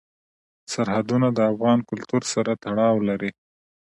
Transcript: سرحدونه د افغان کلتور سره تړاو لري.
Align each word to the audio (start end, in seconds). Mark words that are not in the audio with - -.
سرحدونه 0.73 1.27
د 1.33 1.39
افغان 1.51 1.79
کلتور 1.89 2.21
سره 2.33 2.51
تړاو 2.63 2.95
لري. 3.09 3.31